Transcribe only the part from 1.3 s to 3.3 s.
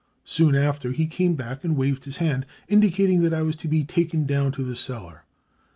back and waved his hand, indicating